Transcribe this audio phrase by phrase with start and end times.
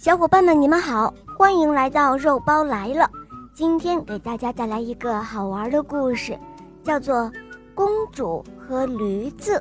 [0.00, 3.10] 小伙伴们，你们好，欢迎来到肉包来了。
[3.52, 6.38] 今天给大家带来一个好玩的故事，
[6.84, 7.16] 叫做
[7.74, 9.58] 《公主和驴子》。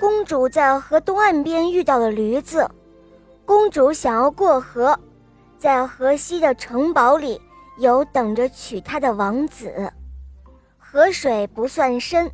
[0.00, 2.68] 公主在河东岸边遇到了驴子，
[3.46, 4.98] 公主想要过河，
[5.58, 7.40] 在河西的城堡里
[7.78, 9.92] 有等着娶她的王子。
[10.76, 12.28] 河水不算深。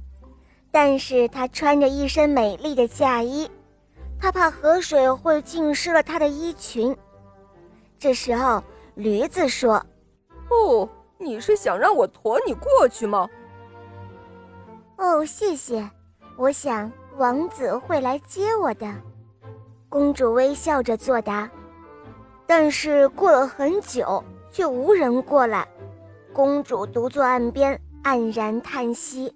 [0.71, 3.51] 但是她穿着一身美丽的嫁衣，
[4.21, 6.97] 她怕河水会浸湿了她的衣裙。
[7.99, 8.63] 这时候，
[8.95, 9.85] 驴子说
[10.51, 13.29] ：“哦，你是想让我驮你过去吗
[14.97, 15.89] ？”“哦，谢谢。
[16.37, 18.87] 我想王子会来接我的。”
[19.89, 21.51] 公主微笑着作答。
[22.47, 25.67] 但是过了很久，却无人过来。
[26.33, 29.35] 公主独坐岸边，黯然叹息。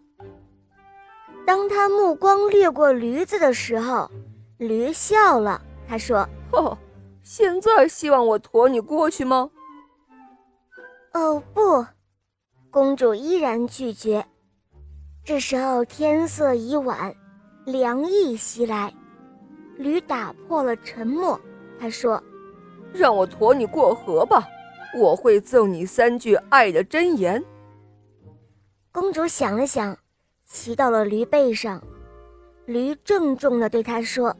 [1.44, 4.10] 当他目光掠过驴子的时候，
[4.58, 5.60] 驴笑了。
[5.88, 6.76] 他说：“哦，
[7.22, 9.50] 现在希望我驮你过去吗
[11.12, 11.84] ？”“哦，不。”
[12.70, 14.24] 公主依然拒绝。
[15.24, 17.14] 这时候天色已晚，
[17.66, 18.92] 凉意袭来，
[19.76, 21.38] 驴打破了沉默。
[21.78, 22.22] 他说
[22.94, 24.48] ：“让我驮你过河吧，
[24.98, 27.44] 我会赠你三句爱的箴言。”
[28.90, 29.96] 公主想了想。
[30.52, 31.82] 骑到了驴背上，
[32.66, 34.36] 驴郑重地对他说：“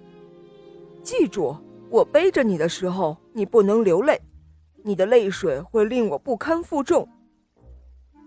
[1.02, 1.56] 记住，
[1.88, 4.20] 我背着你的时候，你不能流泪，
[4.84, 7.08] 你的泪水会令我不堪负重。”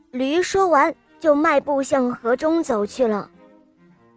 [0.09, 3.30] 驴说完，就迈步向河中走去了。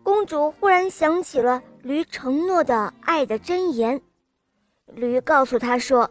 [0.02, 4.00] 公主忽然想起了驴承诺的爱的箴言，
[4.94, 6.10] 驴告诉她说：“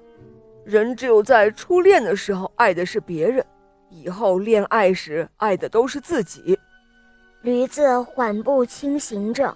[0.64, 3.44] 人只有在初恋的时候爱的是别人，
[3.90, 6.56] 以后恋爱时爱的都是自己。”
[7.42, 9.56] 驴子缓步轻行着，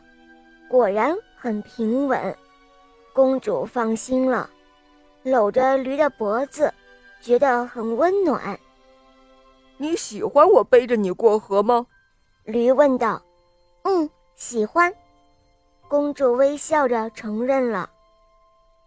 [0.69, 2.35] 果然很平稳。
[3.13, 4.49] 公主放心了，
[5.23, 6.73] 搂着驴的脖子，
[7.21, 8.57] 觉得很温暖。
[9.77, 11.85] 你喜欢我背着你过河吗？
[12.45, 13.21] 驴问道。
[13.83, 14.93] 嗯，喜欢。
[15.87, 17.89] 公主微笑着承认了。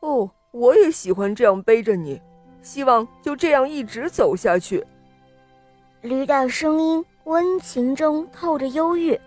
[0.00, 2.22] 哦，我也喜欢这样背着你，
[2.62, 4.86] 希望就这样一直走下去。
[6.00, 7.04] 驴的声音。
[7.24, 9.18] 温情中透着忧郁，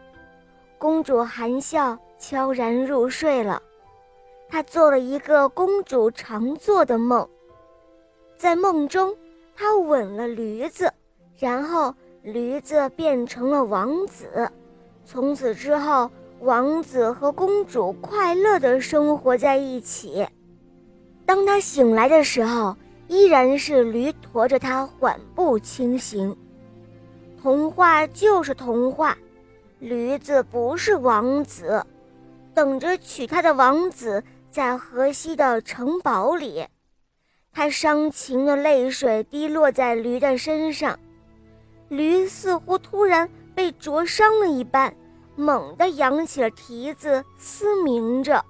[0.77, 3.59] 公主含笑悄然入睡了。
[4.47, 7.27] 她做了一个公主常做的梦，
[8.37, 9.15] 在梦中，
[9.55, 10.93] 她吻了驴子，
[11.39, 11.91] 然后
[12.21, 14.51] 驴子变成了王子。
[15.03, 16.09] 从此之后，
[16.41, 20.23] 王子和公主快乐地生活在一起。
[21.25, 26.37] 当她醒来的时候，依然是驴驮着她缓步轻行。
[27.41, 29.17] 童话就是童话，
[29.79, 31.85] 驴子不是王子，
[32.53, 36.65] 等着娶她的王子在河西的城堡里。
[37.53, 40.99] 他伤情的泪水滴落在驴的身上，
[41.89, 44.93] 驴似乎突然被灼伤了一般，
[45.35, 48.43] 猛地扬起了蹄子，嘶鸣着，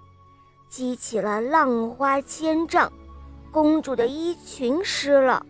[0.69, 2.91] 激起了浪花千丈，
[3.49, 5.45] 公主的衣裙湿了。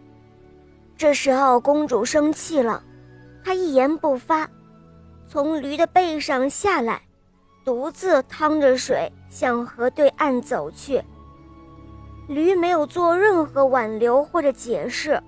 [0.95, 2.83] 这时候，公主生气了。
[3.47, 4.49] 他一言不发，
[5.25, 7.01] 从驴的背上下来，
[7.63, 11.01] 独自趟着水向河对岸走去。
[12.27, 15.23] 驴没有做任何挽留或者解释，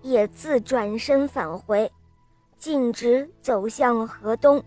[0.00, 1.90] 也自转身返回，
[2.56, 4.62] 径直走向河东。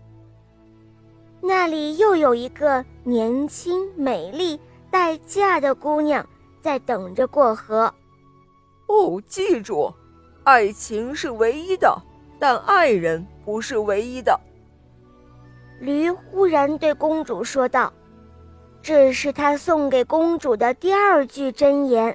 [1.40, 6.28] 那里又有一个年轻、美丽、待嫁的姑娘
[6.60, 7.94] 在等着过河。
[8.88, 9.90] 哦，记住，
[10.42, 11.98] 爱情是唯一的。
[12.46, 14.38] 但爱人不是唯一的。
[15.80, 17.90] 驴忽然对公主说道
[18.84, 22.14] ：“这是他送给公主的第二句箴言。”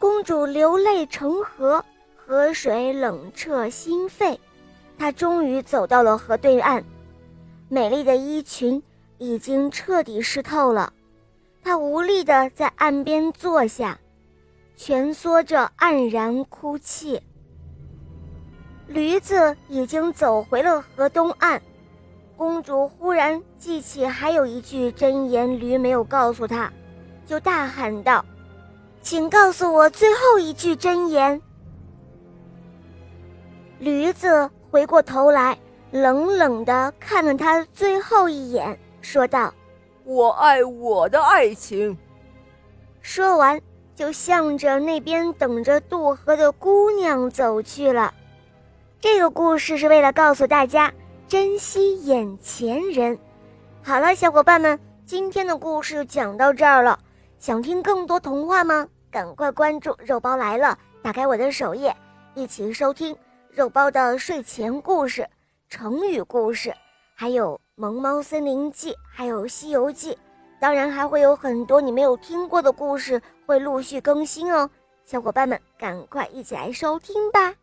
[0.00, 1.84] 公主流泪成河，
[2.16, 4.36] 河水冷彻心肺。
[4.98, 6.82] 她终于走到了河对岸，
[7.68, 8.82] 美丽的衣裙
[9.18, 10.92] 已经彻底湿透了。
[11.62, 13.96] 她无力地在岸边坐下，
[14.76, 17.22] 蜷缩着黯然哭泣。
[18.88, 21.60] 驴子已经走回了河东岸，
[22.36, 26.72] 公主忽然记起还有一句真言，驴没有告诉她，
[27.26, 28.24] 就大喊道
[29.02, 31.40] ：“请告诉我最后一句真言。”
[33.78, 35.58] 驴子回过头来，
[35.90, 39.52] 冷冷地看了他最后一眼，说道
[40.04, 41.96] ：“我爱我的爱情。”
[43.02, 43.60] 说完，
[43.94, 48.14] 就向着那边等着渡河的姑娘走去了。
[49.00, 50.92] 这个故事是为了告诉大家
[51.28, 53.16] 珍惜眼前人。
[53.80, 56.98] 好了，小伙伴们，今天的故事就讲到这儿了，
[57.38, 58.88] 想听更多童话吗？
[59.08, 61.94] 赶快关注“肉包来了”，打开我的首页，
[62.34, 63.16] 一起收听
[63.52, 65.24] 肉包的睡前故事、
[65.68, 66.74] 成语故事，
[67.14, 70.12] 还有《萌猫森林记》，还有《西游记》，
[70.58, 74.68] 当然还会有很多你没有听过的故事会陆续更新哦。
[75.04, 77.54] 小伙伴们，赶快一起来收听吧！